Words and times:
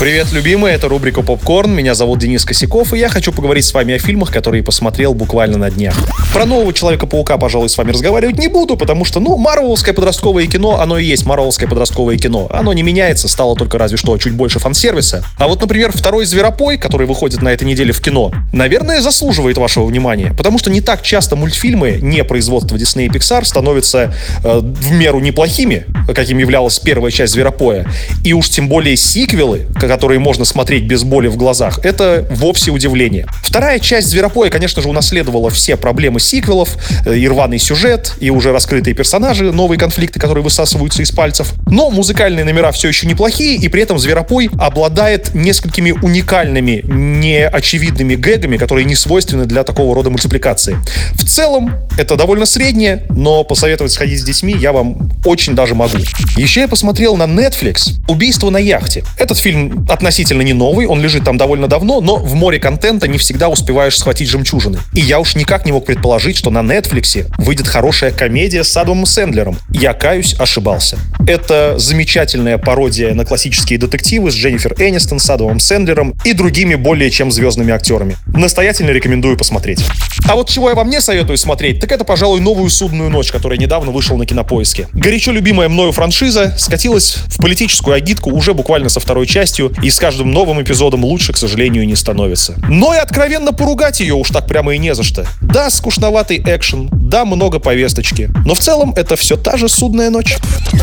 Привет, 0.00 0.32
любимые, 0.32 0.76
это 0.76 0.88
рубрика 0.88 1.20
«Попкорн». 1.20 1.74
Меня 1.74 1.94
зовут 1.94 2.20
Денис 2.20 2.42
Косяков, 2.46 2.94
и 2.94 2.98
я 2.98 3.10
хочу 3.10 3.32
поговорить 3.32 3.66
с 3.66 3.74
вами 3.74 3.96
о 3.96 3.98
фильмах, 3.98 4.32
которые 4.32 4.62
посмотрел 4.62 5.12
буквально 5.12 5.58
на 5.58 5.70
днях. 5.70 5.94
Про 6.32 6.46
нового 6.46 6.72
Человека-паука, 6.72 7.36
пожалуй, 7.36 7.68
с 7.68 7.76
вами 7.76 7.90
разговаривать 7.90 8.38
не 8.38 8.48
буду, 8.48 8.78
потому 8.78 9.04
что, 9.04 9.20
ну, 9.20 9.36
марвеловское 9.36 9.92
подростковое 9.92 10.46
кино, 10.46 10.80
оно 10.80 10.96
и 10.96 11.04
есть 11.04 11.26
марвеловское 11.26 11.68
подростковое 11.68 12.16
кино. 12.16 12.48
Оно 12.50 12.72
не 12.72 12.82
меняется, 12.82 13.28
стало 13.28 13.56
только 13.56 13.76
разве 13.76 13.98
что 13.98 14.16
чуть 14.16 14.32
больше 14.32 14.58
фан-сервиса. 14.58 15.22
А 15.36 15.48
вот, 15.48 15.60
например, 15.60 15.92
второй 15.92 16.24
«Зверопой», 16.24 16.78
который 16.78 17.06
выходит 17.06 17.42
на 17.42 17.50
этой 17.50 17.64
неделе 17.64 17.92
в 17.92 18.00
кино, 18.00 18.32
наверное, 18.54 19.02
заслуживает 19.02 19.58
вашего 19.58 19.84
внимания, 19.84 20.32
потому 20.34 20.58
что 20.58 20.70
не 20.70 20.80
так 20.80 21.02
часто 21.02 21.36
мультфильмы 21.36 21.98
не 22.00 22.24
производства 22.24 22.76
Disney 22.76 23.04
и 23.04 23.08
Pixar 23.10 23.44
становятся 23.44 24.14
э, 24.42 24.60
в 24.62 24.92
меру 24.92 25.20
неплохими, 25.20 25.84
каким 26.14 26.38
являлась 26.38 26.78
первая 26.78 27.12
часть 27.12 27.34
«Зверопоя», 27.34 27.86
и 28.24 28.32
уж 28.32 28.48
тем 28.48 28.66
более 28.66 28.96
сиквелы, 28.96 29.66
которые 29.90 30.20
можно 30.20 30.44
смотреть 30.44 30.84
без 30.84 31.02
боли 31.02 31.26
в 31.26 31.36
глазах, 31.36 31.80
это 31.82 32.24
вовсе 32.30 32.70
удивление. 32.70 33.26
Вторая 33.42 33.80
часть 33.80 34.06
«Зверопоя», 34.06 34.48
конечно 34.48 34.80
же, 34.80 34.88
унаследовала 34.88 35.50
все 35.50 35.76
проблемы 35.76 36.20
сиквелов, 36.20 36.76
э, 37.04 37.16
и 37.16 37.26
рваный 37.26 37.58
сюжет, 37.58 38.14
и 38.20 38.30
уже 38.30 38.52
раскрытые 38.52 38.94
персонажи, 38.94 39.50
новые 39.50 39.80
конфликты, 39.80 40.20
которые 40.20 40.44
высасываются 40.44 41.02
из 41.02 41.10
пальцев. 41.10 41.54
Но 41.66 41.90
музыкальные 41.90 42.44
номера 42.44 42.70
все 42.70 42.86
еще 42.86 43.08
неплохие, 43.08 43.56
и 43.56 43.66
при 43.66 43.82
этом 43.82 43.98
«Зверопой» 43.98 44.48
обладает 44.60 45.34
несколькими 45.34 45.90
уникальными, 45.90 46.84
неочевидными 46.86 48.14
гэгами, 48.14 48.58
которые 48.58 48.84
не 48.84 48.94
свойственны 48.94 49.44
для 49.44 49.64
такого 49.64 49.92
рода 49.92 50.08
мультипликации. 50.08 50.76
В 51.14 51.24
целом, 51.24 51.74
это 51.98 52.14
довольно 52.14 52.46
среднее, 52.46 53.06
но 53.10 53.42
посоветовать 53.42 53.90
сходить 53.90 54.20
с 54.20 54.22
детьми 54.22 54.54
я 54.56 54.70
вам 54.70 55.10
очень 55.24 55.56
даже 55.56 55.74
могу. 55.74 55.98
Еще 56.36 56.60
я 56.60 56.68
посмотрел 56.68 57.16
на 57.16 57.24
Netflix 57.24 57.94
«Убийство 58.06 58.50
на 58.50 58.58
яхте». 58.58 59.02
Этот 59.18 59.36
фильм 59.36 59.79
относительно 59.88 60.42
не 60.42 60.52
новый, 60.52 60.86
он 60.86 61.00
лежит 61.00 61.24
там 61.24 61.36
довольно 61.36 61.66
давно, 61.66 62.00
но 62.00 62.16
в 62.16 62.34
море 62.34 62.58
контента 62.58 63.08
не 63.08 63.18
всегда 63.18 63.48
успеваешь 63.48 63.98
схватить 63.98 64.28
жемчужины. 64.28 64.78
И 64.94 65.00
я 65.00 65.20
уж 65.20 65.34
никак 65.34 65.66
не 65.66 65.72
мог 65.72 65.86
предположить, 65.86 66.36
что 66.36 66.50
на 66.50 66.58
Netflix 66.58 67.26
выйдет 67.38 67.66
хорошая 67.66 68.10
комедия 68.12 68.64
с 68.64 68.76
Адамом 68.76 69.06
Сэндлером. 69.06 69.58
Я 69.70 69.92
каюсь, 69.92 70.34
ошибался. 70.38 70.98
Это 71.26 71.78
замечательная 71.78 72.58
пародия 72.58 73.14
на 73.14 73.24
классические 73.24 73.78
детективы 73.78 74.30
с 74.30 74.34
Дженнифер 74.34 74.74
Энистон, 74.78 75.18
с 75.18 75.30
Адамом 75.30 75.60
Сэндлером 75.60 76.14
и 76.24 76.32
другими 76.32 76.74
более 76.74 77.10
чем 77.10 77.30
звездными 77.30 77.72
актерами. 77.72 78.16
Настоятельно 78.26 78.90
рекомендую 78.90 79.36
посмотреть. 79.36 79.84
А 80.28 80.34
вот 80.34 80.48
чего 80.48 80.68
я 80.68 80.74
вам 80.74 80.90
не 80.90 81.00
советую 81.00 81.38
смотреть, 81.38 81.80
так 81.80 81.90
это, 81.92 82.04
пожалуй, 82.04 82.40
новую 82.40 82.70
«Судную 82.70 83.10
ночь», 83.10 83.32
которая 83.32 83.58
недавно 83.58 83.90
вышла 83.90 84.16
на 84.16 84.26
кинопоиске. 84.26 84.88
Горячо 84.92 85.32
любимая 85.32 85.68
мною 85.68 85.92
франшиза 85.92 86.54
скатилась 86.56 87.16
в 87.28 87.38
политическую 87.38 87.94
агитку 87.94 88.30
уже 88.30 88.54
буквально 88.54 88.88
со 88.88 89.00
второй 89.00 89.26
частью, 89.26 89.72
и 89.82 89.90
с 89.90 89.98
каждым 89.98 90.30
новым 90.30 90.62
эпизодом 90.62 91.04
лучше, 91.04 91.32
к 91.32 91.36
сожалению, 91.36 91.86
не 91.86 91.96
становится. 91.96 92.54
Но 92.68 92.94
и 92.94 92.98
откровенно 92.98 93.52
поругать 93.52 94.00
ее 94.00 94.14
уж 94.14 94.30
так 94.30 94.46
прямо 94.46 94.74
и 94.74 94.78
не 94.78 94.94
за 94.94 95.02
что. 95.02 95.26
Да, 95.40 95.70
скучноватый 95.70 96.42
экшен, 96.44 96.88
да, 96.92 97.24
много 97.24 97.58
повесточки, 97.58 98.30
но 98.44 98.54
в 98.54 98.58
целом 98.60 98.92
это 98.96 99.16
все 99.16 99.36
та 99.36 99.56
же 99.56 99.68
«Судная 99.68 100.10
ночь». 100.10 100.36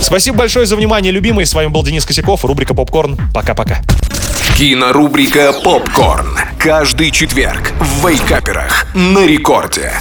Спасибо 0.00 0.38
большое 0.38 0.66
за 0.66 0.76
внимание, 0.76 1.12
любимые. 1.12 1.46
С 1.46 1.54
вами 1.54 1.68
был 1.68 1.82
Денис 1.82 2.04
Косяков, 2.04 2.44
рубрика 2.44 2.74
«Попкорн». 2.74 3.18
Пока-пока. 3.34 3.82
Кинорубрика 4.56 5.52
«Попкорн». 5.52 6.38
Каждый 6.62 7.10
четверг 7.10 7.72
в 7.80 8.06
Вейкаперах 8.06 8.86
на 8.94 9.26
рекорде. 9.26 9.92